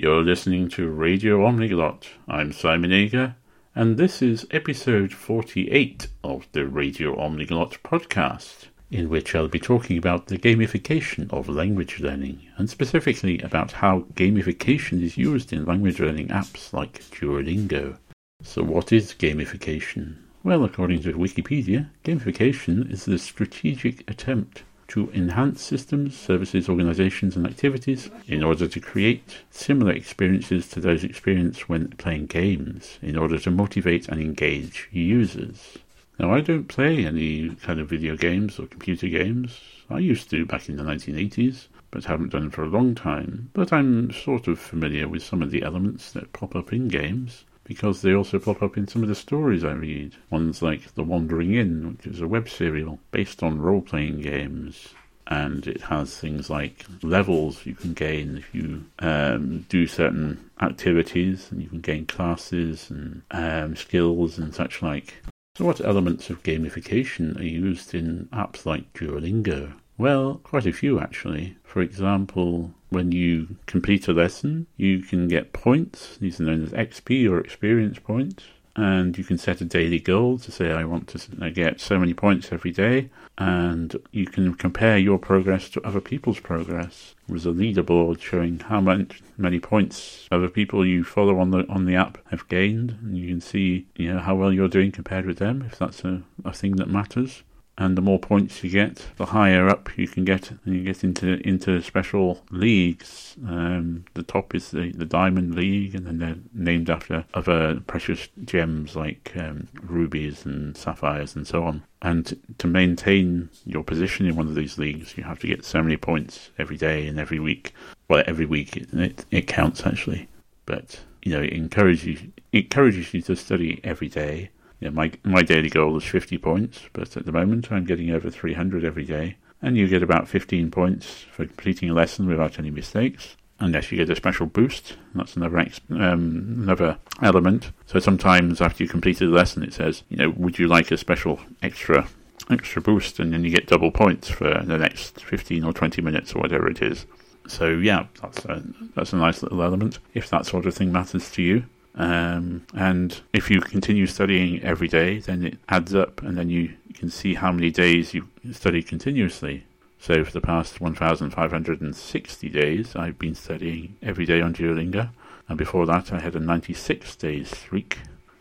You're 0.00 0.22
listening 0.22 0.68
to 0.68 0.88
Radio 0.88 1.38
Omniglot. 1.38 2.04
I'm 2.28 2.52
Simon 2.52 2.92
Ager, 2.92 3.34
and 3.74 3.96
this 3.96 4.22
is 4.22 4.46
episode 4.52 5.12
48 5.12 6.06
of 6.22 6.46
the 6.52 6.68
Radio 6.68 7.16
Omniglot 7.16 7.78
podcast, 7.82 8.66
in 8.92 9.08
which 9.08 9.34
I'll 9.34 9.48
be 9.48 9.58
talking 9.58 9.98
about 9.98 10.28
the 10.28 10.38
gamification 10.38 11.28
of 11.32 11.48
language 11.48 11.98
learning, 11.98 12.42
and 12.56 12.70
specifically 12.70 13.40
about 13.40 13.72
how 13.72 14.02
gamification 14.14 15.02
is 15.02 15.18
used 15.18 15.52
in 15.52 15.64
language 15.64 15.98
learning 15.98 16.28
apps 16.28 16.72
like 16.72 17.02
Duolingo. 17.10 17.96
So, 18.44 18.62
what 18.62 18.92
is 18.92 19.14
gamification? 19.14 20.14
Well, 20.44 20.62
according 20.62 21.02
to 21.02 21.12
Wikipedia, 21.14 21.88
gamification 22.04 22.88
is 22.88 23.04
the 23.04 23.18
strategic 23.18 24.08
attempt 24.08 24.62
to 24.88 25.10
enhance 25.12 25.62
systems, 25.62 26.16
services, 26.16 26.68
organizations, 26.68 27.36
and 27.36 27.46
activities 27.46 28.10
in 28.26 28.42
order 28.42 28.66
to 28.66 28.80
create 28.80 29.38
similar 29.50 29.92
experiences 29.92 30.68
to 30.68 30.80
those 30.80 31.04
experienced 31.04 31.68
when 31.68 31.88
playing 31.90 32.26
games, 32.26 32.98
in 33.02 33.16
order 33.16 33.38
to 33.38 33.50
motivate 33.50 34.08
and 34.08 34.20
engage 34.20 34.88
users. 34.90 35.78
Now, 36.18 36.34
I 36.34 36.40
don't 36.40 36.66
play 36.66 37.06
any 37.06 37.50
kind 37.56 37.78
of 37.78 37.88
video 37.88 38.16
games 38.16 38.58
or 38.58 38.66
computer 38.66 39.08
games. 39.08 39.60
I 39.88 39.98
used 39.98 40.30
to 40.30 40.44
back 40.44 40.68
in 40.68 40.76
the 40.76 40.82
1980s, 40.82 41.68
but 41.90 42.04
haven't 42.04 42.32
done 42.32 42.50
for 42.50 42.64
a 42.64 42.68
long 42.68 42.94
time. 42.94 43.50
But 43.52 43.72
I'm 43.72 44.10
sort 44.10 44.48
of 44.48 44.58
familiar 44.58 45.06
with 45.06 45.22
some 45.22 45.42
of 45.42 45.50
the 45.50 45.62
elements 45.62 46.12
that 46.12 46.32
pop 46.32 46.56
up 46.56 46.72
in 46.72 46.88
games 46.88 47.44
because 47.68 48.00
they 48.00 48.14
also 48.14 48.38
pop 48.38 48.62
up 48.62 48.78
in 48.78 48.88
some 48.88 49.02
of 49.02 49.08
the 49.10 49.14
stories 49.14 49.62
I 49.62 49.72
read. 49.72 50.16
Ones 50.30 50.62
like 50.62 50.94
The 50.94 51.04
Wandering 51.04 51.54
Inn, 51.54 51.96
which 51.96 52.06
is 52.06 52.22
a 52.22 52.26
web 52.26 52.48
serial 52.48 52.98
based 53.10 53.42
on 53.42 53.60
role 53.60 53.82
playing 53.82 54.22
games. 54.22 54.88
And 55.26 55.66
it 55.66 55.82
has 55.82 56.16
things 56.16 56.48
like 56.48 56.86
levels 57.02 57.66
you 57.66 57.74
can 57.74 57.92
gain 57.92 58.38
if 58.38 58.54
you 58.54 58.86
um, 59.00 59.66
do 59.68 59.86
certain 59.86 60.50
activities, 60.62 61.48
and 61.50 61.62
you 61.62 61.68
can 61.68 61.82
gain 61.82 62.06
classes 62.06 62.88
and 62.88 63.20
um, 63.30 63.76
skills 63.76 64.38
and 64.38 64.54
such 64.54 64.80
like. 64.80 65.16
So, 65.56 65.66
what 65.66 65.82
elements 65.82 66.30
of 66.30 66.42
gamification 66.42 67.38
are 67.38 67.44
used 67.44 67.94
in 67.94 68.30
apps 68.32 68.64
like 68.64 68.90
Duolingo? 68.94 69.74
Well, 69.98 70.40
quite 70.44 70.64
a 70.64 70.72
few 70.72 70.98
actually. 70.98 71.58
For 71.62 71.82
example, 71.82 72.72
when 72.90 73.12
you 73.12 73.56
complete 73.66 74.08
a 74.08 74.12
lesson, 74.12 74.66
you 74.76 75.00
can 75.00 75.28
get 75.28 75.52
points. 75.52 76.16
These 76.18 76.40
are 76.40 76.44
known 76.44 76.62
as 76.62 76.70
XP 76.70 77.30
or 77.30 77.38
experience 77.40 77.98
points. 77.98 78.44
And 78.76 79.18
you 79.18 79.24
can 79.24 79.38
set 79.38 79.60
a 79.60 79.64
daily 79.64 79.98
goal 79.98 80.38
to 80.38 80.52
say, 80.52 80.70
I 80.70 80.84
want 80.84 81.08
to 81.08 81.50
get 81.50 81.80
so 81.80 81.98
many 81.98 82.14
points 82.14 82.52
every 82.52 82.70
day. 82.70 83.10
And 83.36 83.96
you 84.12 84.26
can 84.26 84.54
compare 84.54 84.96
your 84.98 85.18
progress 85.18 85.68
to 85.70 85.84
other 85.84 86.00
people's 86.00 86.38
progress. 86.38 87.16
There's 87.26 87.44
a 87.44 87.50
leaderboard 87.50 88.20
showing 88.20 88.60
how 88.60 88.80
much, 88.80 89.20
many 89.36 89.58
points 89.58 90.28
other 90.30 90.48
people 90.48 90.86
you 90.86 91.02
follow 91.02 91.38
on 91.40 91.50
the 91.50 91.66
on 91.68 91.86
the 91.86 91.96
app 91.96 92.18
have 92.30 92.48
gained. 92.48 92.96
And 93.02 93.18
you 93.18 93.28
can 93.28 93.40
see 93.40 93.86
you 93.96 94.12
know 94.12 94.20
how 94.20 94.36
well 94.36 94.52
you're 94.52 94.68
doing 94.68 94.92
compared 94.92 95.26
with 95.26 95.38
them, 95.38 95.62
if 95.66 95.76
that's 95.76 96.04
a, 96.04 96.22
a 96.44 96.52
thing 96.52 96.76
that 96.76 96.88
matters 96.88 97.42
and 97.78 97.96
the 97.96 98.02
more 98.02 98.18
points 98.18 98.64
you 98.64 98.70
get, 98.70 99.06
the 99.16 99.26
higher 99.26 99.68
up 99.68 99.96
you 99.96 100.08
can 100.08 100.24
get, 100.24 100.50
and 100.50 100.74
you 100.74 100.82
get 100.82 101.04
into 101.04 101.38
into 101.48 101.80
special 101.80 102.44
leagues. 102.50 103.36
Um, 103.46 104.04
the 104.14 104.24
top 104.24 104.52
is 104.54 104.72
the, 104.72 104.90
the 104.90 105.04
Diamond 105.04 105.54
League, 105.54 105.94
and 105.94 106.04
then 106.04 106.18
they're 106.18 106.36
named 106.52 106.90
after 106.90 107.24
other 107.34 107.80
precious 107.86 108.28
gems 108.44 108.96
like 108.96 109.32
um, 109.36 109.68
rubies 109.80 110.44
and 110.44 110.76
sapphires 110.76 111.36
and 111.36 111.46
so 111.46 111.64
on. 111.64 111.84
And 112.02 112.36
to 112.58 112.66
maintain 112.66 113.48
your 113.64 113.84
position 113.84 114.26
in 114.26 114.34
one 114.34 114.48
of 114.48 114.56
these 114.56 114.76
leagues, 114.76 115.16
you 115.16 115.22
have 115.22 115.38
to 115.40 115.46
get 115.46 115.64
so 115.64 115.80
many 115.80 115.96
points 115.96 116.50
every 116.58 116.76
day 116.76 117.06
and 117.06 117.18
every 117.18 117.38
week. 117.38 117.72
Well, 118.08 118.24
every 118.26 118.46
week 118.46 118.76
it, 118.76 118.92
it, 118.92 119.24
it 119.30 119.46
counts 119.46 119.86
actually, 119.86 120.28
but 120.66 121.00
you 121.22 121.32
know 121.32 121.42
it 121.42 121.52
encourages 121.52 122.22
it 122.52 122.64
encourages 122.64 123.14
you 123.14 123.22
to 123.22 123.36
study 123.36 123.80
every 123.84 124.08
day 124.08 124.50
yeah, 124.80 124.90
my 124.90 125.12
my 125.24 125.42
daily 125.42 125.68
goal 125.68 125.96
is 125.96 126.04
50 126.04 126.38
points, 126.38 126.82
but 126.92 127.16
at 127.16 127.26
the 127.26 127.32
moment 127.32 127.72
I'm 127.72 127.84
getting 127.84 128.10
over 128.10 128.30
300 128.30 128.84
every 128.84 129.04
day. 129.04 129.36
And 129.60 129.76
you 129.76 129.88
get 129.88 130.04
about 130.04 130.28
15 130.28 130.70
points 130.70 131.24
for 131.32 131.44
completing 131.44 131.90
a 131.90 131.94
lesson 131.94 132.28
without 132.28 132.60
any 132.60 132.70
mistakes, 132.70 133.36
unless 133.58 133.90
you 133.90 133.98
get 133.98 134.08
a 134.08 134.14
special 134.14 134.46
boost. 134.46 134.96
That's 135.16 135.34
another 135.34 135.58
ex- 135.58 135.80
um, 135.90 136.60
another 136.62 136.98
element. 137.22 137.72
So 137.86 137.98
sometimes 137.98 138.60
after 138.60 138.84
you 138.84 138.88
completed 138.88 139.28
a 139.28 139.32
lesson, 139.32 139.64
it 139.64 139.74
says, 139.74 140.04
you 140.08 140.16
know, 140.16 140.30
would 140.36 140.60
you 140.60 140.68
like 140.68 140.92
a 140.92 140.96
special 140.96 141.40
extra 141.60 142.08
extra 142.50 142.80
boost, 142.80 143.18
and 143.18 143.32
then 143.32 143.44
you 143.44 143.50
get 143.50 143.66
double 143.66 143.90
points 143.90 144.28
for 144.28 144.62
the 144.64 144.78
next 144.78 145.20
15 145.20 145.64
or 145.64 145.72
20 145.72 146.00
minutes 146.02 146.34
or 146.34 146.40
whatever 146.40 146.68
it 146.68 146.82
is. 146.82 147.06
So 147.46 147.68
yeah, 147.68 148.06
that's 148.20 148.44
a, 148.44 148.62
that's 148.94 149.12
a 149.12 149.16
nice 149.16 149.42
little 149.42 149.62
element 149.62 149.98
if 150.14 150.28
that 150.30 150.46
sort 150.46 150.66
of 150.66 150.74
thing 150.74 150.92
matters 150.92 151.30
to 151.32 151.42
you. 151.42 151.64
Um, 151.98 152.64
and 152.74 153.20
if 153.32 153.50
you 153.50 153.60
continue 153.60 154.06
studying 154.06 154.62
every 154.62 154.86
day, 154.86 155.18
then 155.18 155.44
it 155.44 155.58
adds 155.68 155.94
up, 155.94 156.22
and 156.22 156.38
then 156.38 156.48
you 156.48 156.74
can 156.94 157.10
see 157.10 157.34
how 157.34 157.50
many 157.50 157.70
days 157.70 158.14
you 158.14 158.28
study 158.52 158.82
continuously. 158.82 159.64
So 159.98 160.24
for 160.24 160.30
the 160.30 160.40
past 160.40 160.80
1,560 160.80 162.48
days, 162.50 162.94
I've 162.94 163.18
been 163.18 163.34
studying 163.34 163.96
every 164.00 164.24
day 164.24 164.40
on 164.40 164.54
Duolingo, 164.54 165.10
and 165.48 165.58
before 165.58 165.86
that, 165.86 166.12
I 166.12 166.20
had 166.20 166.36
a 166.36 166.40
96 166.40 167.16
days 167.16 167.50
streak. 167.50 167.98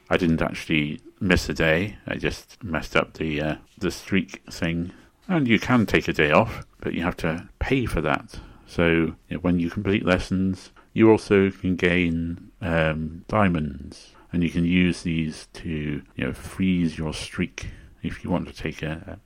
I 0.08 0.18
didn't 0.18 0.42
actually 0.42 1.02
miss 1.20 1.50
a 1.50 1.54
day; 1.54 1.98
I 2.08 2.18
just 2.18 2.64
messed 2.64 2.96
up 2.96 3.14
the 3.14 3.42
uh, 3.42 3.56
the 3.80 3.90
streak 3.90 4.44
thing. 4.52 4.92
And 5.28 5.48
you 5.48 5.60
can 5.60 5.86
take 5.86 6.08
a 6.08 6.14
day 6.14 6.32
off, 6.32 6.66
but 6.80 6.94
you 6.94 7.02
have 7.02 7.18
to 7.18 7.50
pay 7.60 7.86
for 7.86 8.02
that. 8.02 8.40
So 8.68 8.88
you 8.88 9.16
know, 9.32 9.38
when 9.40 9.60
you 9.60 9.72
complete 9.72 10.06
lessons, 10.06 10.72
you 10.98 11.12
also 11.12 11.52
can 11.52 11.76
gain 11.76 12.50
um, 12.60 13.24
diamonds, 13.28 14.16
and 14.34 14.44
you 14.44 14.50
can 14.50 14.66
use 14.66 15.04
these 15.04 15.48
to 15.54 16.02
you 16.16 16.26
know 16.26 16.34
freeze 16.34 16.98
your 16.98 17.14
streak. 17.14 17.68
If 18.02 18.24
you 18.24 18.32
want 18.32 18.48
to 18.48 18.54
take 18.56 18.82
a, 18.82 19.20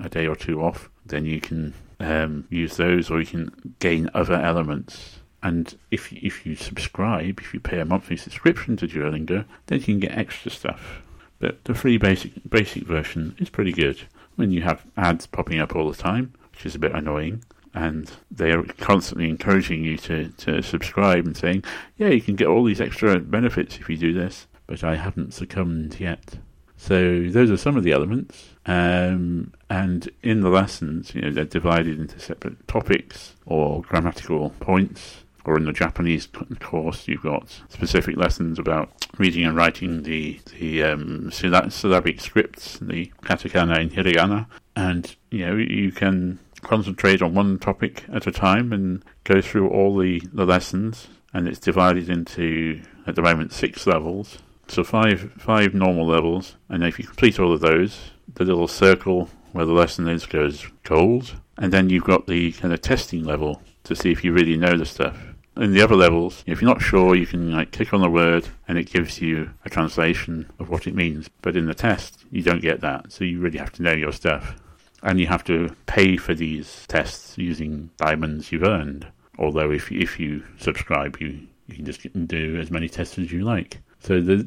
a, 0.00 0.08
day 0.08 0.28
or 0.28 0.36
two 0.36 0.62
off, 0.62 0.90
then 1.04 1.24
you 1.24 1.40
can 1.40 1.74
um, 1.98 2.46
use 2.50 2.76
those, 2.76 3.10
or 3.10 3.18
you 3.18 3.26
can 3.26 3.74
gain 3.80 4.08
other 4.14 4.34
elements. 4.34 5.18
And 5.42 5.76
if 5.90 6.12
if 6.12 6.46
you 6.46 6.54
subscribe, 6.54 7.40
if 7.40 7.52
you 7.52 7.58
pay 7.58 7.80
a 7.80 7.84
monthly 7.84 8.16
subscription 8.16 8.76
to 8.76 8.86
Duolingo, 8.86 9.44
then 9.66 9.80
you 9.80 9.84
can 9.84 9.98
get 9.98 10.16
extra 10.16 10.52
stuff. 10.52 11.02
But 11.40 11.64
the 11.64 11.74
free 11.74 11.98
basic 11.98 12.48
basic 12.48 12.84
version 12.84 13.34
is 13.40 13.50
pretty 13.50 13.72
good. 13.72 14.02
When 14.36 14.52
you 14.52 14.62
have 14.62 14.86
ads 14.96 15.26
popping 15.26 15.58
up 15.58 15.74
all 15.74 15.90
the 15.90 16.00
time, 16.00 16.34
which 16.52 16.64
is 16.64 16.76
a 16.76 16.78
bit 16.78 16.94
annoying, 16.94 17.42
and 17.74 18.10
they're 18.30 18.62
constantly 18.62 19.28
encouraging 19.28 19.84
you 19.84 19.96
to, 19.98 20.28
to 20.28 20.62
subscribe 20.62 21.26
and 21.26 21.36
saying, 21.36 21.64
yeah, 21.96 22.08
you 22.08 22.20
can 22.20 22.36
get 22.36 22.48
all 22.48 22.64
these 22.64 22.80
extra 22.80 23.18
benefits 23.18 23.76
if 23.76 23.88
you 23.88 23.96
do 23.96 24.12
this, 24.12 24.46
but 24.66 24.82
I 24.84 24.96
haven't 24.96 25.34
succumbed 25.34 26.00
yet. 26.00 26.38
So 26.76 27.28
those 27.28 27.50
are 27.50 27.56
some 27.56 27.76
of 27.76 27.82
the 27.82 27.92
elements. 27.92 28.50
Um, 28.64 29.52
and 29.68 30.08
in 30.22 30.40
the 30.40 30.48
lessons, 30.48 31.14
you 31.14 31.22
know, 31.22 31.30
they're 31.30 31.44
divided 31.44 31.98
into 31.98 32.20
separate 32.20 32.66
topics 32.68 33.34
or 33.46 33.82
grammatical 33.82 34.50
points. 34.60 35.24
Or 35.44 35.56
in 35.56 35.64
the 35.64 35.72
Japanese 35.72 36.28
course, 36.60 37.08
you've 37.08 37.22
got 37.22 37.48
specific 37.70 38.18
lessons 38.18 38.58
about 38.58 38.90
reading 39.16 39.46
and 39.46 39.56
writing 39.56 40.02
the 40.02 40.40
the 40.58 40.82
um, 40.82 41.30
syllabic 41.30 42.20
scripts, 42.20 42.78
the 42.80 43.10
katakana 43.22 43.80
and 43.80 43.90
hiragana, 43.90 44.46
and 44.76 45.16
you 45.30 45.46
know 45.46 45.56
you 45.56 45.90
can 45.90 46.38
concentrate 46.62 47.22
on 47.22 47.34
one 47.34 47.58
topic 47.58 48.04
at 48.12 48.26
a 48.26 48.32
time 48.32 48.72
and 48.72 49.04
go 49.24 49.40
through 49.40 49.68
all 49.68 49.96
the, 49.96 50.22
the 50.32 50.44
lessons. 50.44 51.08
And 51.32 51.46
it's 51.46 51.58
divided 51.58 52.08
into, 52.08 52.82
at 53.06 53.14
the 53.14 53.22
moment, 53.22 53.52
six 53.52 53.86
levels. 53.86 54.38
So 54.68 54.84
five 54.84 55.32
five 55.38 55.74
normal 55.74 56.06
levels. 56.06 56.56
And 56.68 56.84
if 56.84 56.98
you 56.98 57.04
complete 57.06 57.38
all 57.38 57.52
of 57.52 57.60
those, 57.60 58.10
the 58.34 58.44
little 58.44 58.68
circle 58.68 59.30
where 59.52 59.64
the 59.64 59.72
lesson 59.72 60.08
is 60.08 60.26
goes 60.26 60.66
gold. 60.84 61.36
And 61.56 61.72
then 61.72 61.90
you've 61.90 62.04
got 62.04 62.26
the 62.26 62.52
kind 62.52 62.72
of 62.72 62.80
testing 62.80 63.24
level 63.24 63.62
to 63.84 63.96
see 63.96 64.10
if 64.10 64.24
you 64.24 64.32
really 64.32 64.56
know 64.56 64.76
the 64.76 64.86
stuff. 64.86 65.18
In 65.56 65.72
the 65.72 65.82
other 65.82 65.96
levels, 65.96 66.44
if 66.46 66.62
you're 66.62 66.72
not 66.72 66.82
sure, 66.82 67.16
you 67.16 67.26
can 67.26 67.52
like 67.52 67.72
click 67.72 67.92
on 67.92 68.00
the 68.00 68.10
word 68.10 68.46
and 68.68 68.78
it 68.78 68.92
gives 68.92 69.20
you 69.20 69.50
a 69.64 69.70
translation 69.70 70.48
of 70.60 70.68
what 70.68 70.86
it 70.86 70.94
means. 70.94 71.28
But 71.42 71.56
in 71.56 71.66
the 71.66 71.74
test, 71.74 72.24
you 72.30 72.42
don't 72.42 72.62
get 72.62 72.80
that. 72.80 73.10
So 73.10 73.24
you 73.24 73.40
really 73.40 73.58
have 73.58 73.72
to 73.72 73.82
know 73.82 73.92
your 73.92 74.12
stuff 74.12 74.56
and 75.02 75.20
you 75.20 75.26
have 75.26 75.44
to 75.44 75.74
pay 75.86 76.16
for 76.16 76.34
these 76.34 76.84
tests 76.88 77.38
using 77.38 77.90
diamonds 77.96 78.50
you've 78.52 78.64
earned. 78.64 79.06
Although 79.38 79.70
if 79.70 79.92
if 79.92 80.18
you 80.18 80.42
subscribe, 80.58 81.20
you 81.20 81.46
you 81.66 81.76
can 81.76 81.84
just 81.84 82.06
do 82.26 82.58
as 82.60 82.70
many 82.70 82.88
tests 82.88 83.18
as 83.18 83.30
you 83.30 83.44
like. 83.44 83.78
So 84.00 84.20
the, 84.20 84.46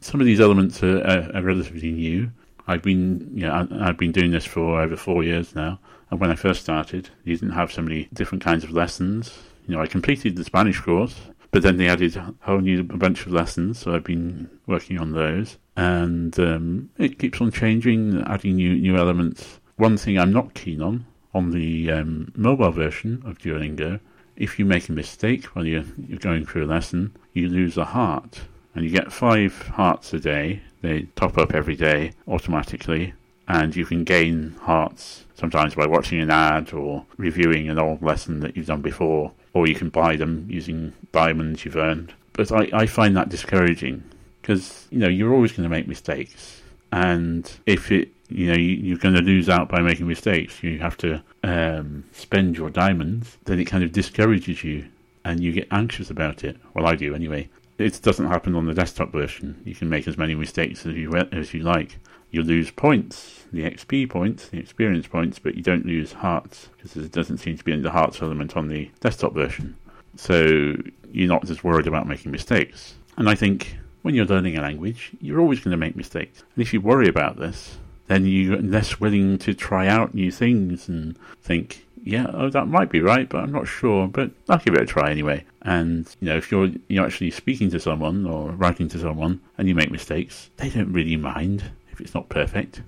some 0.00 0.20
of 0.20 0.26
these 0.26 0.40
elements 0.40 0.82
are, 0.82 1.00
are, 1.02 1.30
are, 1.34 1.42
relatively 1.42 1.92
new. 1.92 2.30
I've 2.66 2.82
been 2.82 3.30
you 3.34 3.46
know, 3.46 3.68
I've 3.80 3.98
been 3.98 4.12
doing 4.12 4.30
this 4.30 4.44
for 4.44 4.80
over 4.80 4.96
four 4.96 5.22
years 5.22 5.54
now. 5.54 5.78
And 6.10 6.20
when 6.20 6.30
I 6.30 6.34
first 6.34 6.62
started, 6.62 7.08
you 7.24 7.36
didn't 7.36 7.54
have 7.54 7.72
so 7.72 7.82
many 7.82 8.08
different 8.12 8.42
kinds 8.42 8.64
of 8.64 8.70
lessons. 8.70 9.38
You 9.66 9.76
know, 9.76 9.82
I 9.82 9.86
completed 9.86 10.36
the 10.36 10.44
Spanish 10.44 10.80
course, 10.80 11.14
but 11.50 11.62
then 11.62 11.76
they 11.76 11.88
added 11.88 12.16
a 12.16 12.34
whole 12.40 12.60
new 12.60 12.82
bunch 12.82 13.26
of 13.26 13.32
lessons, 13.32 13.78
so 13.78 13.94
I've 13.94 14.04
been 14.04 14.50
working 14.66 14.98
on 14.98 15.12
those 15.12 15.56
and 15.76 16.38
um, 16.38 16.90
it 16.98 17.18
keeps 17.18 17.40
on 17.40 17.50
changing, 17.50 18.22
adding 18.26 18.56
new 18.56 18.74
new 18.74 18.96
elements. 18.96 19.60
One 19.76 19.96
thing 19.96 20.18
I'm 20.18 20.32
not 20.32 20.54
keen 20.54 20.80
on 20.80 21.06
on 21.34 21.50
the 21.50 21.90
um, 21.90 22.32
mobile 22.36 22.70
version 22.70 23.22
of 23.26 23.38
Duolingo 23.38 24.00
if 24.36 24.58
you 24.58 24.64
make 24.64 24.88
a 24.88 24.92
mistake 24.92 25.44
while 25.46 25.66
you're, 25.66 25.84
you're 26.08 26.18
going 26.18 26.44
through 26.44 26.64
a 26.64 26.66
lesson, 26.66 27.16
you 27.32 27.48
lose 27.48 27.76
a 27.76 27.84
heart. 27.84 28.42
And 28.74 28.84
you 28.84 28.90
get 28.90 29.12
five 29.12 29.68
hearts 29.68 30.12
a 30.12 30.18
day. 30.18 30.62
They 30.82 31.02
top 31.14 31.38
up 31.38 31.54
every 31.54 31.76
day 31.76 32.12
automatically. 32.26 33.14
And 33.46 33.76
you 33.76 33.84
can 33.84 34.04
gain 34.04 34.56
hearts 34.62 35.24
sometimes 35.34 35.74
by 35.74 35.86
watching 35.86 36.20
an 36.20 36.30
ad 36.30 36.72
or 36.72 37.06
reviewing 37.16 37.68
an 37.68 37.78
old 37.78 38.02
lesson 38.02 38.40
that 38.40 38.56
you've 38.56 38.66
done 38.66 38.80
before. 38.80 39.32
Or 39.52 39.68
you 39.68 39.76
can 39.76 39.90
buy 39.90 40.16
them 40.16 40.46
using 40.50 40.92
diamonds 41.12 41.64
you've 41.64 41.76
earned. 41.76 42.12
But 42.32 42.50
I, 42.50 42.68
I 42.72 42.86
find 42.86 43.16
that 43.16 43.28
discouraging 43.28 44.02
because, 44.44 44.86
you 44.90 44.98
know, 44.98 45.08
you're 45.08 45.32
always 45.32 45.52
going 45.52 45.62
to 45.62 45.74
make 45.74 45.88
mistakes. 45.88 46.60
And 46.92 47.50
if 47.64 47.90
it 47.90 48.10
you 48.28 48.48
know 48.48 48.58
you, 48.58 48.94
are 48.94 48.98
going 48.98 49.14
to 49.14 49.22
lose 49.22 49.48
out 49.48 49.70
by 49.70 49.80
making 49.80 50.06
mistakes. 50.06 50.62
You 50.62 50.78
have 50.80 50.98
to 50.98 51.22
um, 51.42 52.04
spend 52.12 52.58
your 52.58 52.68
diamonds. 52.68 53.38
Then 53.44 53.58
it 53.58 53.64
kind 53.64 53.82
of 53.82 53.92
discourages 53.92 54.62
you, 54.62 54.86
and 55.24 55.40
you 55.40 55.52
get 55.52 55.68
anxious 55.70 56.10
about 56.10 56.44
it. 56.44 56.58
Well, 56.74 56.86
I 56.86 56.94
do 56.94 57.14
anyway. 57.14 57.48
It 57.78 58.00
doesn't 58.02 58.26
happen 58.26 58.54
on 58.54 58.66
the 58.66 58.74
desktop 58.74 59.12
version. 59.12 59.60
You 59.64 59.74
can 59.74 59.88
make 59.88 60.06
as 60.06 60.18
many 60.18 60.34
mistakes 60.34 60.84
as 60.84 60.94
you 60.94 61.10
as 61.32 61.54
you 61.54 61.62
like. 61.62 61.98
You 62.30 62.42
lose 62.42 62.70
points, 62.70 63.44
the 63.52 63.62
XP 63.62 64.10
points, 64.10 64.48
the 64.48 64.58
experience 64.58 65.06
points, 65.06 65.38
but 65.38 65.54
you 65.54 65.62
don't 65.62 65.86
lose 65.86 66.12
hearts 66.12 66.68
because 66.76 66.92
there 66.92 67.08
doesn't 67.08 67.38
seem 67.38 67.56
to 67.56 67.64
be 67.64 67.72
any 67.72 67.88
hearts 67.88 68.20
element 68.20 68.56
on 68.56 68.68
the 68.68 68.90
desktop 69.00 69.34
version. 69.34 69.76
So 70.16 70.74
you're 71.12 71.28
not 71.28 71.48
as 71.48 71.62
worried 71.62 71.86
about 71.86 72.08
making 72.08 72.32
mistakes. 72.32 72.94
And 73.16 73.28
I 73.28 73.34
think 73.36 73.76
when 74.04 74.14
you're 74.14 74.26
learning 74.26 74.58
a 74.58 74.60
language, 74.60 75.12
you're 75.22 75.40
always 75.40 75.60
going 75.60 75.70
to 75.70 75.78
make 75.78 75.96
mistakes. 75.96 76.44
And 76.54 76.62
if 76.62 76.74
you 76.74 76.80
worry 76.82 77.08
about 77.08 77.38
this, 77.38 77.78
then 78.06 78.26
you're 78.26 78.60
less 78.60 79.00
willing 79.00 79.38
to 79.38 79.54
try 79.54 79.86
out 79.86 80.12
new 80.12 80.30
things 80.30 80.90
and 80.90 81.18
think, 81.40 81.86
yeah, 82.02 82.26
oh, 82.34 82.50
that 82.50 82.68
might 82.68 82.90
be 82.90 83.00
right, 83.00 83.26
but 83.26 83.42
I'm 83.42 83.50
not 83.52 83.66
sure, 83.66 84.06
but 84.06 84.30
I'll 84.50 84.58
give 84.58 84.74
it 84.74 84.82
a 84.82 84.86
try 84.86 85.10
anyway. 85.10 85.42
And, 85.62 86.06
you 86.20 86.28
know, 86.28 86.36
if 86.36 86.50
you're, 86.50 86.68
you're 86.88 87.06
actually 87.06 87.30
speaking 87.30 87.70
to 87.70 87.80
someone 87.80 88.26
or 88.26 88.50
writing 88.50 88.88
to 88.88 88.98
someone 88.98 89.40
and 89.56 89.68
you 89.68 89.74
make 89.74 89.90
mistakes, 89.90 90.50
they 90.58 90.68
don't 90.68 90.92
really 90.92 91.16
mind 91.16 91.64
if 91.90 91.98
it's 91.98 92.12
not 92.12 92.28
perfect. 92.28 92.82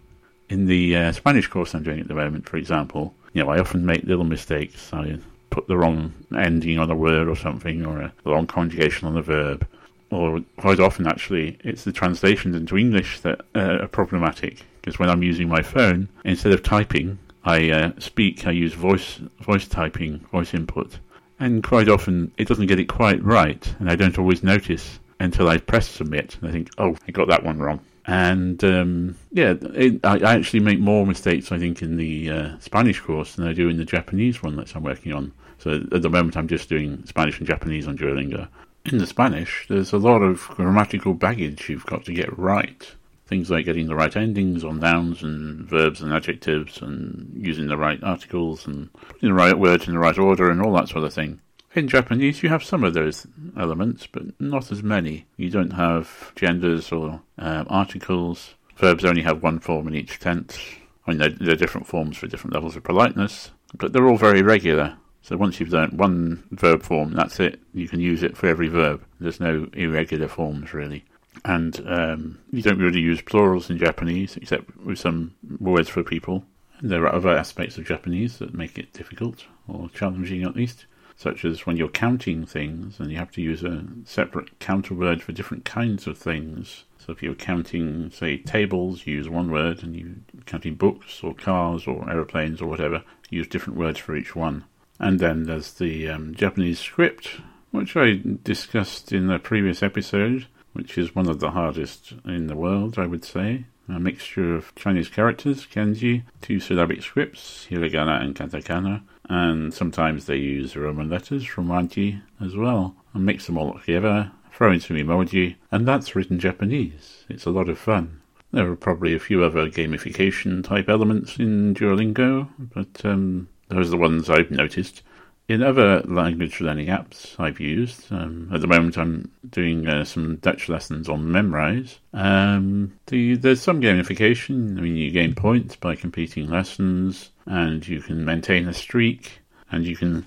In 0.51 0.67
the 0.67 0.97
uh, 0.97 1.13
Spanish 1.13 1.47
course 1.49 1.75
I'm 1.75 1.83
doing 1.83 2.01
at 2.01 2.09
the 2.09 2.15
moment, 2.15 2.47
for 2.47 2.59
example, 2.59 3.15
you 3.33 3.43
know, 3.43 3.49
I 3.49 3.59
often 3.59 3.87
make 3.87 4.05
little 4.05 4.25
mistakes. 4.25 4.93
I 4.93 5.19
put 5.49 5.67
the 5.67 5.79
wrong 5.79 6.13
ending 6.37 6.79
on 6.79 6.91
a 6.91 6.95
word 6.95 7.27
or 7.27 7.37
something, 7.37 7.87
or 7.87 8.03
a 8.03 8.13
wrong 8.27 8.47
conjugation 8.47 9.09
on 9.09 9.17
a 9.17 9.23
verb. 9.23 9.67
Or 10.11 10.41
quite 10.57 10.79
often, 10.79 11.07
actually, 11.07 11.59
it's 11.65 11.85
the 11.85 11.93
translations 11.93 12.55
into 12.55 12.77
English 12.77 13.21
that 13.21 13.41
uh, 13.55 13.79
are 13.83 13.89
problematic 13.89 14.65
because 14.81 15.01
when 15.01 15.11
I'm 15.11 15.25
using 15.25 15.49
my 15.49 15.63
phone, 15.63 16.09
instead 16.25 16.53
of 16.53 16.63
typing, 16.63 17.19
I 17.45 17.71
uh, 17.71 17.93
speak. 17.99 18.47
I 18.47 18.53
use 18.53 18.73
voice 18.75 19.21
voice 19.41 19.67
typing, 19.67 20.19
voice 20.31 20.55
input, 20.55 20.99
and 21.41 21.63
quite 21.63 21.89
often 21.89 22.31
it 22.39 22.47
doesn't 22.47 22.67
get 22.67 22.79
it 22.79 22.87
quite 22.87 23.23
right, 23.25 23.75
and 23.81 23.91
I 23.91 23.97
don't 23.97 24.19
always 24.19 24.45
notice 24.45 25.01
until 25.19 25.49
I 25.49 25.59
press 25.59 25.89
submit. 25.89 26.37
And 26.41 26.49
I 26.49 26.53
think, 26.53 26.71
oh, 26.79 26.97
I 27.07 27.11
got 27.11 27.29
that 27.29 27.43
one 27.43 27.59
wrong. 27.59 27.81
And 28.07 28.63
um, 28.63 29.17
yeah, 29.33 29.55
it, 29.75 30.05
I, 30.05 30.19
I, 30.19 30.35
actually 30.37 30.61
make 30.61 30.79
more 30.79 31.05
mistakes, 31.05 31.51
I 31.51 31.59
think, 31.59 31.83
in 31.83 31.97
the 31.97 32.31
uh, 32.31 32.59
Spanish 32.61 33.01
course 33.01 33.35
than 33.35 33.49
I 33.49 33.53
do 33.53 33.69
in 33.69 33.79
the 33.79 33.85
Japanese 33.85 34.43
one 34.43 34.55
that 34.57 34.75
I'm 34.77 34.85
working 34.85 35.13
on. 35.13 35.33
So 35.59 35.83
at 35.91 36.03
the 36.03 36.11
moment, 36.11 36.37
I'm 36.37 36.47
just 36.47 36.69
doing 36.69 37.05
Spanish 37.07 37.39
and 37.39 37.47
Japanese 37.49 37.89
on 37.89 37.99
Duolingo. 37.99 38.47
In 38.93 38.99
the 38.99 39.07
Spanish, 39.07 39.67
there's 39.69 39.93
a 39.93 39.99
lot 39.99 40.23
of 40.23 40.47
grammatical 40.51 41.13
baggage 41.13 41.69
you've 41.69 41.87
got 41.87 42.05
to 42.05 42.13
get 42.13 42.39
right. 42.39 42.89
Things 43.27 43.51
like 43.51 43.65
getting 43.65 43.89
the 43.89 43.97
right 43.97 44.15
endings 44.15 44.63
on 44.63 44.79
nouns 44.79 45.25
and 45.25 45.69
verbs 45.69 46.01
and 46.01 46.13
adjectives 46.13 46.81
and 46.81 47.33
using 47.35 47.67
the 47.67 47.77
right 47.77 47.99
articles 48.05 48.65
and 48.65 48.93
putting 48.93 49.31
the 49.31 49.35
right 49.35 49.59
words 49.59 49.89
in 49.89 49.95
the 49.95 49.99
right 49.99 50.17
order 50.17 50.51
and 50.51 50.63
all 50.63 50.73
that 50.75 50.89
sort 50.89 51.03
of 51.03 51.13
thing. 51.13 51.41
In 51.75 51.89
Japanese, 51.89 52.45
you 52.45 52.49
have 52.49 52.63
some 52.63 52.85
of 52.85 52.95
those 52.95 53.27
elements, 53.59 54.07
but 54.07 54.41
not 54.41 54.71
as 54.71 54.85
many. 54.85 55.27
You 55.37 55.51
don't 55.51 55.73
have 55.73 56.33
genders 56.37 56.93
or 56.93 57.21
um, 57.39 57.67
articles. 57.69 58.55
Verbs 58.77 59.05
only 59.05 59.23
have 59.23 59.43
one 59.43 59.59
form 59.59 59.89
in 59.89 59.97
each 59.97 60.21
tense. 60.21 60.61
I 61.09 61.13
mean, 61.13 61.19
there 61.41 61.53
are 61.53 61.57
different 61.57 61.89
forms 61.89 62.19
for 62.19 62.29
different 62.29 62.55
levels 62.55 62.77
of 62.77 62.85
politeness, 62.85 63.51
but 63.77 63.93
they're 63.93 64.07
all 64.07 64.17
very 64.17 64.43
regular. 64.43 64.97
So 65.27 65.37
once 65.37 65.59
you've 65.59 65.73
learnt 65.73 65.93
one 65.93 66.45
verb 66.53 66.83
form, 66.83 67.13
that's 67.13 67.41
it. 67.41 67.61
You 67.75 67.89
can 67.89 68.01
use 68.01 68.23
it 68.23 68.37
for 68.37 68.47
every 68.47 68.69
verb. 68.69 69.05
There's 69.19 69.41
no 69.41 69.69
irregular 69.75 70.29
forms, 70.29 70.73
really 70.73 71.05
and 71.45 71.81
um, 71.87 72.39
you 72.51 72.63
don't 72.63 72.81
really 72.81 73.01
use 73.01 73.21
plurals 73.21 73.71
in 73.71 73.79
Japanese 73.79 74.37
except 74.37 74.77
with 74.79 74.99
some 74.99 75.35
words 75.61 75.89
for 75.89 76.03
people. 76.03 76.45
And 76.79 76.91
there 76.91 77.05
are 77.05 77.15
other 77.15 77.31
aspects 77.31 77.79
of 77.79 77.87
Japanese 77.87 78.39
that 78.39 78.55
make 78.55 78.79
it 78.79 78.93
difficult 78.93 79.45
or 79.67 79.89
challenging 79.91 80.43
at 80.43 80.57
least, 80.57 80.87
such 81.17 81.45
as 81.45 81.65
when 81.65 81.77
you're 81.77 81.89
counting 81.89 82.45
things 82.45 83.01
and 83.01 83.11
you 83.11 83.17
have 83.17 83.31
to 83.33 83.43
use 83.43 83.63
a 83.63 83.85
separate 84.05 84.59
counter 84.59 84.95
word 84.95 85.23
for 85.23 85.33
different 85.33 85.65
kinds 85.65 86.07
of 86.07 86.19
things. 86.19 86.85
So 86.99 87.13
if 87.13 87.23
you're 87.23 87.35
counting, 87.35 88.11
say, 88.11 88.39
tables, 88.39 89.07
you 89.07 89.15
use 89.15 89.29
one 89.29 89.51
word, 89.51 89.85
and 89.85 89.95
you're 89.95 90.43
counting 90.45 90.75
books 90.75 91.23
or 91.23 91.35
cars 91.35 91.87
or 91.87 92.11
aeroplanes 92.11 92.61
or 92.61 92.67
whatever, 92.67 93.05
use 93.31 93.47
different 93.47 93.79
words 93.79 94.01
for 94.01 94.17
each 94.17 94.35
one. 94.35 94.65
And 94.99 95.21
then 95.21 95.45
there's 95.45 95.73
the 95.75 96.09
um, 96.09 96.35
Japanese 96.35 96.79
script, 96.79 97.41
which 97.71 97.97
I 97.97 98.21
discussed 98.43 99.13
in 99.13 99.27
the 99.27 99.39
previous 99.39 99.83
episode 99.83 100.47
which 100.77 100.99
is 100.99 101.15
one 101.15 101.29
of 101.29 101.41
the 101.41 101.53
hardest 101.53 102.13
in 102.27 102.49
the 102.49 102.57
world, 102.57 102.99
I 102.99 103.07
would 103.07 103.25
say. 103.25 103.65
A 103.89 103.99
mixture 103.99 104.55
of 104.55 104.75
Chinese 104.75 105.09
characters, 105.09 105.67
kanji, 105.67 106.25
two 106.43 106.61
syllabic 106.61 107.03
scripts, 107.03 107.67
hiragana 107.71 108.21
and 108.21 108.35
katakana, 108.35 109.01
and 109.29 109.73
sometimes 109.73 110.27
they 110.27 110.37
use 110.37 110.77
Roman 110.77 111.09
letters 111.09 111.47
from 111.47 111.69
Romanji 111.69 112.21
as 112.45 112.57
well, 112.57 112.95
and 113.15 113.25
mix 113.25 113.47
them 113.47 113.57
all 113.57 113.79
together, 113.79 114.31
throw 114.53 114.71
in 114.71 114.81
some 114.81 114.99
emoji, 114.99 115.57
and 115.71 115.89
that's 115.89 116.15
written 116.15 116.39
Japanese. 116.39 117.25
It's 117.31 117.47
a 117.47 117.51
lot 117.51 117.71
of 117.71 117.79
fun. 117.79 118.21
There 118.53 118.71
are 118.71 118.77
probably 118.77 119.15
a 119.15 119.21
few 119.21 119.43
other 119.43 119.71
gamification 119.71 120.63
type 120.63 120.91
elements 120.91 121.39
in 121.39 121.75
Duolingo, 121.75 122.49
but 122.59 123.03
um, 123.05 123.49
those 123.69 123.89
are 123.89 123.91
the 123.91 123.97
ones 123.97 124.31
I've 124.31 124.51
noticed. 124.51 125.03
In 125.49 125.63
other 125.63 126.01
language 126.01 126.61
learning 126.61 126.89
apps 126.89 127.39
I've 127.39 127.61
used, 127.61 128.11
um, 128.13 128.51
at 128.53 128.61
the 128.61 128.67
moment 128.67 128.99
I'm 128.99 129.31
doing 129.49 129.87
uh, 129.87 130.05
some 130.05 130.37
Dutch 130.37 130.69
lessons 130.69 131.09
on 131.09 131.27
Memrise. 131.27 131.99
Um, 132.13 132.99
the, 133.07 133.37
there's 133.37 133.63
some 133.63 133.81
gamification. 133.81 134.77
I 134.77 134.81
mean, 134.81 134.97
you 134.97 135.13
gain 135.13 135.37
points 135.37 135.77
by 135.77 135.95
completing 135.95 136.51
lessons, 136.51 137.31
and 137.47 137.87
you 137.87 138.01
can 138.01 138.25
maintain 138.25 138.67
a 138.67 138.75
streak, 138.75 139.39
and 139.71 139.85
you 139.87 139.97
can 139.97 140.27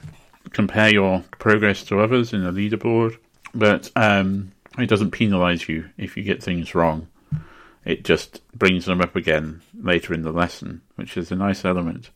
compare 0.51 0.89
your 0.89 1.23
progress 1.31 1.83
to 1.83 1.99
others 1.99 2.31
in 2.31 2.45
a 2.45 2.53
leaderboard. 2.53 3.17
But 3.53 3.91
um, 3.97 4.53
it 4.77 4.87
doesn't 4.87 5.11
penalise 5.11 5.67
you 5.67 5.89
if 5.97 6.15
you 6.15 6.23
get 6.23 6.41
things 6.41 6.73
wrong. 6.73 7.09
It 7.83 8.05
just 8.05 8.41
brings 8.57 8.85
them 8.85 9.01
up 9.01 9.15
again 9.17 9.61
later 9.81 10.13
in 10.13 10.21
the 10.21 10.31
lesson, 10.31 10.81
which 10.95 11.17
is 11.17 11.31
a 11.31 11.35
nice 11.35 11.65
element. 11.65 12.09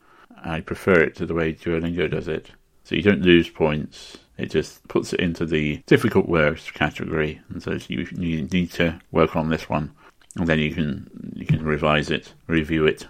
I 0.44 0.62
prefer 0.62 1.00
it 1.02 1.16
to 1.16 1.26
the 1.26 1.34
way 1.34 1.54
Duolingo 1.54 2.10
does 2.10 2.28
it. 2.28 2.52
So 2.84 2.96
you 2.96 3.02
don't 3.02 3.22
lose 3.22 3.50
points. 3.50 4.18
It 4.38 4.52
just 4.52 4.86
puts 4.88 5.14
it 5.14 5.20
into 5.20 5.46
the 5.46 5.82
difficult 5.86 6.28
words 6.28 6.70
category, 6.72 7.40
and 7.50 7.62
says 7.62 7.90
you, 7.90 8.08
you 8.18 8.44
need 8.52 8.72
to 8.72 9.00
work 9.12 9.36
on 9.36 9.50
this 9.50 9.70
one, 9.70 9.92
and 10.36 10.48
then 10.48 10.60
you 10.60 10.74
can 10.74 11.34
you 11.36 11.46
can 11.46 11.64
revise 11.64 12.10
it, 12.10 12.34
review 12.48 12.86
it, 12.86 13.08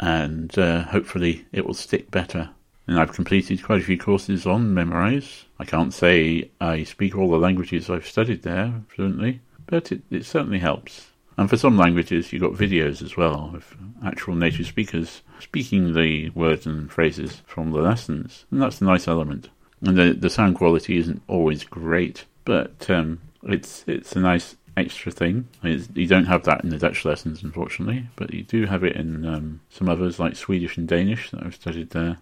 and 0.00 0.58
uh, 0.58 0.82
hopefully 0.82 1.46
it 1.52 1.66
will 1.66 1.74
stick 1.74 2.10
better. 2.10 2.50
And 2.86 2.98
I've 2.98 3.12
completed 3.12 3.62
quite 3.62 3.80
a 3.80 3.84
few 3.84 3.98
courses 3.98 4.44
on 4.46 4.74
Memrise. 4.74 5.44
I 5.58 5.64
can't 5.64 5.94
say 5.94 6.50
I 6.60 6.82
speak 6.82 7.16
all 7.16 7.30
the 7.30 7.36
languages 7.36 7.88
I've 7.88 8.06
studied 8.06 8.42
there 8.42 8.82
fluently, 8.88 9.40
but 9.66 9.92
it, 9.92 10.02
it 10.10 10.24
certainly 10.24 10.58
helps. 10.58 11.11
And 11.36 11.48
for 11.48 11.56
some 11.56 11.78
languages, 11.78 12.32
you've 12.32 12.42
got 12.42 12.52
videos 12.52 13.02
as 13.02 13.16
well 13.16 13.52
of 13.54 13.76
actual 14.04 14.34
native 14.34 14.66
speakers 14.66 15.22
speaking 15.40 15.94
the 15.94 16.30
words 16.30 16.66
and 16.66 16.90
phrases 16.90 17.42
from 17.46 17.70
the 17.70 17.80
lessons. 17.80 18.44
And 18.50 18.60
that's 18.60 18.80
a 18.80 18.84
nice 18.84 19.08
element. 19.08 19.48
And 19.80 19.96
the, 19.96 20.12
the 20.12 20.30
sound 20.30 20.56
quality 20.56 20.98
isn't 20.98 21.22
always 21.28 21.64
great, 21.64 22.24
but 22.44 22.88
um, 22.90 23.20
it's 23.42 23.84
it's 23.86 24.14
a 24.14 24.20
nice 24.20 24.56
extra 24.76 25.10
thing. 25.10 25.48
It's, 25.62 25.88
you 25.94 26.06
don't 26.06 26.26
have 26.26 26.44
that 26.44 26.62
in 26.64 26.70
the 26.70 26.78
Dutch 26.78 27.04
lessons, 27.04 27.42
unfortunately, 27.42 28.06
but 28.16 28.32
you 28.32 28.42
do 28.42 28.66
have 28.66 28.84
it 28.84 28.96
in 28.96 29.24
um, 29.26 29.60
some 29.70 29.88
others 29.88 30.18
like 30.18 30.36
Swedish 30.36 30.76
and 30.76 30.86
Danish 30.86 31.30
that 31.30 31.42
I've 31.42 31.54
studied 31.54 31.90
there. 31.90 32.18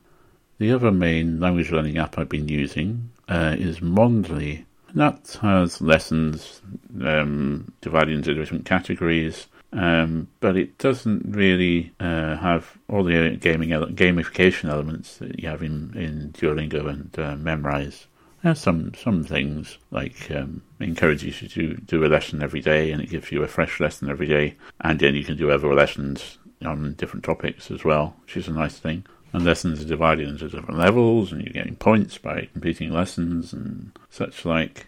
The 0.58 0.72
other 0.72 0.90
main 0.90 1.40
language 1.40 1.70
learning 1.70 1.98
app 1.98 2.18
I've 2.18 2.28
been 2.28 2.48
using 2.48 3.10
uh, 3.28 3.56
is 3.58 3.80
Mondly, 3.80 4.66
that 4.94 5.38
has 5.42 5.80
lessons 5.80 6.62
um, 7.02 7.72
divided 7.80 8.14
into 8.14 8.34
different 8.34 8.64
categories, 8.64 9.46
um, 9.72 10.28
but 10.40 10.56
it 10.56 10.78
doesn't 10.78 11.22
really 11.26 11.92
uh, 12.00 12.36
have 12.36 12.76
all 12.88 13.04
the 13.04 13.36
gaming 13.36 13.72
ele- 13.72 13.86
gamification 13.86 14.68
elements 14.68 15.18
that 15.18 15.38
you 15.38 15.48
have 15.48 15.62
in, 15.62 15.96
in 15.96 16.32
Duolingo 16.32 16.88
and 16.88 17.10
uh, 17.18 17.36
Memrise. 17.36 18.06
There's 18.42 18.58
some 18.58 18.94
some 18.94 19.22
things 19.22 19.76
like 19.90 20.30
um, 20.30 20.62
encourages 20.80 21.42
you 21.42 21.48
to 21.48 21.74
do 21.74 22.04
a 22.04 22.08
lesson 22.08 22.42
every 22.42 22.60
day, 22.60 22.90
and 22.90 23.02
it 23.02 23.10
gives 23.10 23.30
you 23.30 23.42
a 23.42 23.48
fresh 23.48 23.80
lesson 23.80 24.08
every 24.08 24.26
day, 24.26 24.56
and 24.80 24.98
then 24.98 25.14
you 25.14 25.24
can 25.24 25.36
do 25.36 25.50
other 25.50 25.72
lessons 25.74 26.38
on 26.64 26.94
different 26.94 27.24
topics 27.24 27.70
as 27.70 27.84
well, 27.84 28.16
which 28.22 28.36
is 28.36 28.48
a 28.48 28.52
nice 28.52 28.78
thing. 28.78 29.04
And 29.32 29.44
lessons 29.44 29.80
are 29.80 29.88
divided 29.88 30.28
into 30.28 30.48
different 30.48 30.78
levels, 30.78 31.32
and 31.32 31.42
you're 31.42 31.52
getting 31.52 31.76
points 31.76 32.18
by 32.18 32.48
completing 32.52 32.92
lessons 32.92 33.52
and 33.52 33.92
such 34.10 34.44
like. 34.44 34.86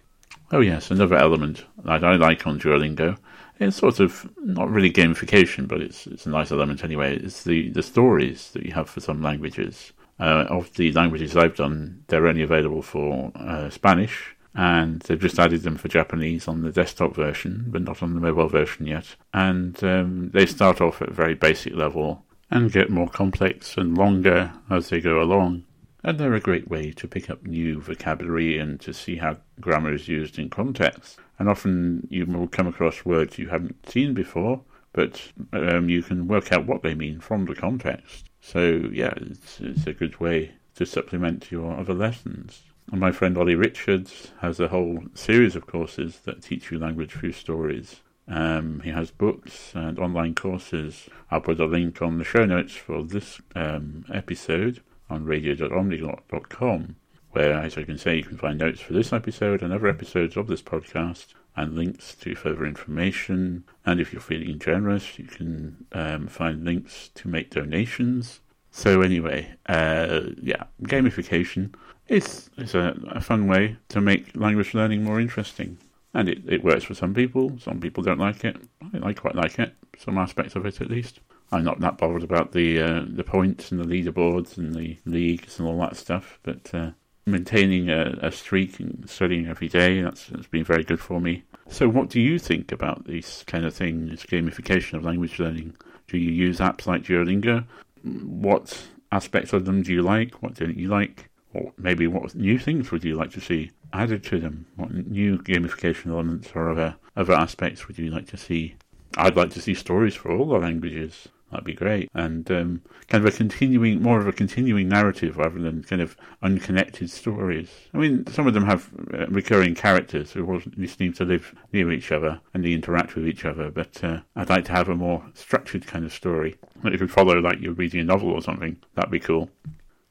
Oh, 0.50 0.60
yes, 0.60 0.90
another 0.90 1.16
element 1.16 1.64
that 1.84 2.04
I 2.04 2.16
like 2.16 2.46
on 2.46 2.58
Duolingo 2.58 3.16
it's 3.62 3.76
sort 3.76 4.00
of 4.00 4.30
not 4.38 4.70
really 4.70 4.90
gamification, 4.90 5.68
but 5.68 5.80
it's 5.80 6.06
it's 6.06 6.26
a 6.26 6.30
nice 6.30 6.50
element 6.50 6.84
anyway. 6.84 7.16
It's 7.16 7.44
the, 7.44 7.70
the 7.70 7.82
stories 7.82 8.50
that 8.52 8.64
you 8.64 8.72
have 8.72 8.88
for 8.88 9.00
some 9.00 9.22
languages. 9.22 9.92
Uh, 10.20 10.46
of 10.50 10.72
the 10.74 10.92
languages 10.92 11.36
I've 11.36 11.56
done, 11.56 12.04
they're 12.06 12.28
only 12.28 12.42
available 12.42 12.82
for 12.82 13.32
uh, 13.34 13.70
Spanish, 13.70 14.36
and 14.54 15.00
they've 15.00 15.18
just 15.18 15.38
added 15.38 15.62
them 15.62 15.76
for 15.76 15.88
Japanese 15.88 16.46
on 16.46 16.62
the 16.62 16.70
desktop 16.70 17.16
version, 17.16 17.64
but 17.68 17.82
not 17.82 18.04
on 18.04 18.14
the 18.14 18.20
mobile 18.20 18.46
version 18.46 18.86
yet. 18.86 19.16
And 19.34 19.82
um, 19.82 20.30
they 20.32 20.46
start 20.46 20.80
off 20.80 21.02
at 21.02 21.08
a 21.08 21.14
very 21.14 21.34
basic 21.34 21.74
level 21.74 22.24
and 22.52 22.70
get 22.70 22.90
more 22.90 23.08
complex 23.08 23.78
and 23.78 23.96
longer 23.96 24.52
as 24.70 24.90
they 24.90 25.00
go 25.00 25.22
along. 25.22 25.64
And 26.04 26.18
they're 26.18 26.34
a 26.34 26.40
great 26.40 26.68
way 26.68 26.90
to 26.92 27.08
pick 27.08 27.30
up 27.30 27.44
new 27.44 27.80
vocabulary 27.80 28.58
and 28.58 28.78
to 28.82 28.92
see 28.92 29.16
how 29.16 29.38
grammar 29.60 29.94
is 29.94 30.06
used 30.06 30.38
in 30.38 30.50
context. 30.50 31.18
And 31.38 31.48
often 31.48 32.06
you 32.10 32.26
will 32.26 32.48
come 32.48 32.66
across 32.66 33.06
words 33.06 33.38
you 33.38 33.48
haven't 33.48 33.88
seen 33.88 34.12
before, 34.12 34.60
but 34.92 35.32
um, 35.54 35.88
you 35.88 36.02
can 36.02 36.28
work 36.28 36.52
out 36.52 36.66
what 36.66 36.82
they 36.82 36.94
mean 36.94 37.20
from 37.20 37.46
the 37.46 37.54
context. 37.54 38.26
So, 38.42 38.90
yeah, 38.92 39.14
it's, 39.16 39.60
it's 39.60 39.86
a 39.86 39.94
good 39.94 40.20
way 40.20 40.52
to 40.74 40.84
supplement 40.84 41.50
your 41.50 41.78
other 41.78 41.94
lessons. 41.94 42.64
And 42.90 43.00
my 43.00 43.12
friend 43.12 43.38
Olly 43.38 43.54
Richards 43.54 44.32
has 44.40 44.60
a 44.60 44.68
whole 44.68 45.04
series 45.14 45.56
of 45.56 45.66
courses 45.66 46.20
that 46.24 46.42
teach 46.42 46.70
you 46.70 46.78
language 46.78 47.12
through 47.12 47.32
stories. 47.32 48.02
Um, 48.28 48.80
he 48.80 48.90
has 48.90 49.10
books 49.10 49.72
and 49.74 49.98
online 49.98 50.34
courses. 50.34 51.08
I'll 51.30 51.40
put 51.40 51.60
a 51.60 51.66
link 51.66 52.00
on 52.00 52.18
the 52.18 52.24
show 52.24 52.44
notes 52.44 52.74
for 52.74 53.02
this 53.02 53.40
um, 53.54 54.04
episode 54.12 54.80
on 55.10 55.24
radio.omniglot.com, 55.24 56.96
where, 57.32 57.52
as 57.54 57.76
I 57.76 57.82
can 57.84 57.98
say, 57.98 58.16
you 58.16 58.24
can 58.24 58.38
find 58.38 58.58
notes 58.58 58.80
for 58.80 58.92
this 58.92 59.12
episode 59.12 59.62
and 59.62 59.72
other 59.72 59.88
episodes 59.88 60.36
of 60.36 60.46
this 60.46 60.62
podcast 60.62 61.34
and 61.56 61.74
links 61.74 62.14
to 62.16 62.34
further 62.34 62.64
information. 62.64 63.64
And 63.84 64.00
if 64.00 64.12
you're 64.12 64.22
feeling 64.22 64.58
generous, 64.58 65.18
you 65.18 65.26
can 65.26 65.86
um, 65.92 66.26
find 66.28 66.64
links 66.64 67.10
to 67.16 67.28
make 67.28 67.50
donations. 67.50 68.40
So 68.70 69.02
anyway, 69.02 69.54
uh, 69.66 70.20
yeah, 70.40 70.64
gamification 70.84 71.74
is 72.08 72.50
is 72.56 72.74
a, 72.74 72.98
a, 73.10 73.20
fun 73.20 73.46
way 73.46 73.76
to 73.88 74.00
make 74.00 74.34
language 74.34 74.74
learning 74.74 75.04
more 75.04 75.20
interesting, 75.20 75.76
and 76.14 76.28
it, 76.28 76.42
it 76.46 76.64
works 76.64 76.84
for 76.84 76.94
some 76.94 77.14
people. 77.14 77.58
Some 77.58 77.80
people 77.80 78.02
don't 78.02 78.18
like 78.18 78.44
it. 78.44 78.56
I, 78.94 79.08
I 79.08 79.12
quite 79.12 79.34
like 79.34 79.58
it, 79.58 79.74
some 79.98 80.18
aspects 80.18 80.56
of 80.56 80.66
it 80.66 80.80
at 80.80 80.90
least. 80.90 81.20
I'm 81.50 81.64
not 81.64 81.80
that 81.80 81.98
bothered 81.98 82.22
about 82.22 82.52
the 82.52 82.80
uh, 82.80 83.04
the 83.06 83.24
points 83.24 83.70
and 83.70 83.80
the 83.80 83.84
leaderboards 83.84 84.56
and 84.56 84.74
the 84.74 84.98
leagues 85.04 85.58
and 85.58 85.68
all 85.68 85.78
that 85.80 85.96
stuff, 85.96 86.38
but 86.42 86.70
uh, 86.74 86.92
maintaining 87.26 87.90
a, 87.90 88.18
a, 88.22 88.32
streak 88.32 88.80
and 88.80 89.08
studying 89.08 89.46
every 89.46 89.68
day 89.68 90.02
that's, 90.02 90.26
that's 90.26 90.48
been 90.48 90.64
very 90.64 90.82
good 90.82 91.00
for 91.00 91.20
me. 91.20 91.44
So, 91.68 91.88
what 91.88 92.08
do 92.08 92.20
you 92.20 92.38
think 92.38 92.72
about 92.72 93.06
these 93.06 93.44
kind 93.46 93.64
of 93.64 93.74
things, 93.74 94.24
gamification 94.24 94.94
of 94.94 95.04
language 95.04 95.38
learning? 95.38 95.76
Do 96.08 96.18
you 96.18 96.30
use 96.30 96.58
apps 96.58 96.86
like 96.86 97.04
Duolingo? 97.04 97.64
What 98.02 98.86
aspects 99.12 99.52
of 99.52 99.64
them 99.64 99.82
do 99.82 99.92
you 99.92 100.02
like? 100.02 100.42
What 100.42 100.54
don't 100.54 100.76
you 100.76 100.88
like? 100.88 101.30
Or 101.54 101.72
maybe 101.76 102.06
what 102.06 102.34
new 102.34 102.58
things 102.58 102.90
would 102.90 103.04
you 103.04 103.14
like 103.14 103.30
to 103.32 103.40
see 103.40 103.70
added 103.92 104.24
to 104.24 104.38
them? 104.38 104.66
What 104.76 104.92
new 104.92 105.38
gamification 105.38 106.10
elements 106.10 106.50
or 106.54 106.70
other 106.70 106.96
other 107.16 107.34
aspects 107.34 107.86
would 107.86 107.98
you 107.98 108.10
like 108.10 108.26
to 108.28 108.36
see? 108.36 108.76
I'd 109.16 109.36
like 109.36 109.50
to 109.50 109.60
see 109.60 109.74
stories 109.74 110.14
for 110.14 110.30
all 110.30 110.48
the 110.48 110.58
languages. 110.58 111.28
That'd 111.50 111.66
be 111.66 111.74
great. 111.74 112.10
And 112.14 112.50
um, 112.50 112.82
kind 113.08 113.26
of 113.26 113.34
a 113.34 113.36
continuing, 113.36 114.00
more 114.00 114.18
of 114.18 114.26
a 114.26 114.32
continuing 114.32 114.88
narrative 114.88 115.36
rather 115.36 115.58
than 115.58 115.82
kind 115.82 116.00
of 116.00 116.16
unconnected 116.42 117.10
stories. 117.10 117.68
I 117.92 117.98
mean, 117.98 118.26
some 118.28 118.46
of 118.46 118.54
them 118.54 118.64
have 118.64 118.88
uh, 119.12 119.26
recurring 119.26 119.74
characters 119.74 120.32
who 120.32 120.62
seem 120.86 121.12
to 121.12 121.26
live 121.26 121.54
near 121.74 121.92
each 121.92 122.10
other 122.10 122.40
and 122.54 122.64
they 122.64 122.72
interact 122.72 123.14
with 123.14 123.28
each 123.28 123.44
other. 123.44 123.70
But 123.70 124.02
uh, 124.02 124.20
I'd 124.34 124.48
like 124.48 124.64
to 124.64 124.72
have 124.72 124.88
a 124.88 124.94
more 124.94 125.22
structured 125.34 125.86
kind 125.86 126.06
of 126.06 126.14
story. 126.14 126.56
If 126.84 127.02
you 127.02 127.08
follow 127.08 127.38
like 127.38 127.60
you're 127.60 127.74
reading 127.74 128.00
a 128.00 128.04
novel 128.04 128.30
or 128.30 128.40
something, 128.40 128.78
that'd 128.94 129.10
be 129.10 129.20
cool. 129.20 129.50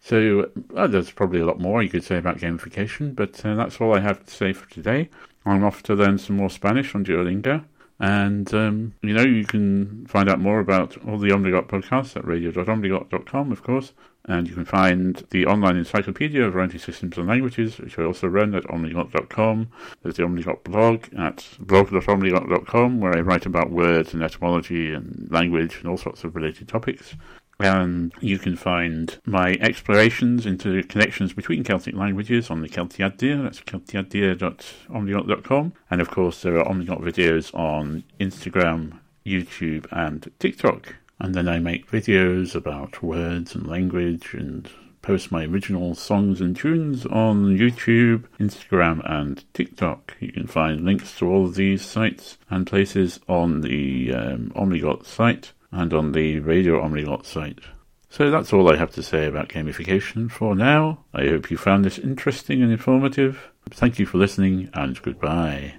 So 0.01 0.49
uh, 0.75 0.87
there's 0.87 1.11
probably 1.11 1.39
a 1.39 1.45
lot 1.45 1.59
more 1.59 1.83
you 1.83 1.89
could 1.89 2.03
say 2.03 2.17
about 2.17 2.39
gamification, 2.39 3.15
but 3.15 3.45
uh, 3.45 3.55
that's 3.55 3.79
all 3.79 3.95
I 3.95 3.99
have 3.99 4.25
to 4.25 4.31
say 4.31 4.51
for 4.51 4.69
today. 4.69 5.09
I'm 5.45 5.63
off 5.63 5.83
to 5.83 5.95
learn 5.95 6.17
some 6.17 6.37
more 6.37 6.49
Spanish 6.49 6.93
on 6.95 7.05
Duolingo. 7.05 7.63
And, 7.99 8.51
um, 8.55 8.95
you 9.03 9.13
know, 9.13 9.21
you 9.21 9.45
can 9.45 10.07
find 10.07 10.27
out 10.27 10.39
more 10.39 10.59
about 10.59 10.97
all 11.05 11.19
the 11.19 11.29
Omniglot 11.29 11.67
podcasts 11.67 12.17
at 12.17 12.25
radio.omniglot.com, 12.25 13.51
of 13.51 13.61
course. 13.61 13.93
And 14.25 14.47
you 14.47 14.55
can 14.55 14.65
find 14.65 15.23
the 15.29 15.45
online 15.45 15.77
encyclopedia 15.77 16.43
of 16.43 16.53
variety 16.53 16.79
systems 16.79 17.17
and 17.19 17.27
languages, 17.27 17.77
which 17.77 17.99
I 17.99 18.03
also 18.03 18.27
run 18.27 18.55
at 18.55 18.63
omniglot.com. 18.63 19.69
There's 20.01 20.15
the 20.15 20.23
Omniglot 20.23 20.63
blog 20.63 21.05
at 21.15 21.47
blog.omniglot.com, 21.59 22.99
where 22.99 23.15
I 23.15 23.21
write 23.21 23.45
about 23.45 23.69
words 23.69 24.15
and 24.15 24.23
etymology 24.23 24.93
and 24.93 25.27
language 25.29 25.77
and 25.77 25.87
all 25.87 25.97
sorts 25.97 26.23
of 26.23 26.35
related 26.35 26.67
topics. 26.67 27.15
And 27.63 28.13
you 28.19 28.39
can 28.39 28.55
find 28.55 29.19
my 29.25 29.57
explorations 29.61 30.45
into 30.45 30.83
connections 30.83 31.33
between 31.33 31.63
Celtic 31.63 31.95
languages 31.95 32.49
on 32.49 32.61
the 32.61 32.69
Celtiadur. 32.69 33.43
That's 33.43 33.61
celtiadur.omniglot.com. 33.61 35.73
And 35.89 36.01
of 36.01 36.09
course, 36.09 36.41
there 36.41 36.57
are 36.57 36.65
Omniglot 36.65 37.01
videos 37.01 37.53
on 37.53 38.03
Instagram, 38.19 38.99
YouTube, 39.25 39.85
and 39.91 40.31
TikTok. 40.39 40.95
And 41.19 41.35
then 41.35 41.47
I 41.47 41.59
make 41.59 41.91
videos 41.91 42.55
about 42.55 43.03
words 43.03 43.53
and 43.53 43.67
language 43.67 44.33
and 44.33 44.67
post 45.01 45.31
my 45.31 45.45
original 45.45 45.95
songs 45.95 46.41
and 46.41 46.55
tunes 46.55 47.05
on 47.05 47.57
YouTube, 47.57 48.25
Instagram, 48.39 49.01
and 49.09 49.43
TikTok. 49.53 50.15
You 50.19 50.31
can 50.31 50.47
find 50.47 50.81
links 50.81 51.17
to 51.17 51.27
all 51.27 51.45
of 51.45 51.55
these 51.55 51.83
sites 51.83 52.37
and 52.49 52.67
places 52.67 53.19
on 53.27 53.61
the 53.61 54.13
um, 54.13 54.51
Omniglot 54.55 55.05
site 55.05 55.53
and 55.71 55.93
on 55.93 56.11
the 56.11 56.39
Radio 56.39 56.81
Omniglot 56.81 57.25
site. 57.25 57.59
So 58.09 58.29
that's 58.29 58.51
all 58.51 58.71
I 58.71 58.75
have 58.75 58.91
to 58.91 59.03
say 59.03 59.25
about 59.25 59.49
gamification 59.49 60.29
for 60.29 60.53
now. 60.53 61.05
I 61.13 61.27
hope 61.27 61.49
you 61.49 61.57
found 61.57 61.85
this 61.85 61.97
interesting 61.97 62.61
and 62.61 62.71
informative. 62.71 63.51
Thank 63.69 63.99
you 63.99 64.05
for 64.05 64.17
listening 64.17 64.69
and 64.73 65.01
goodbye. 65.01 65.75